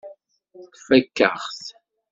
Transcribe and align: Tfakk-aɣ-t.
Tfakk-aɣ-t. 0.75 1.61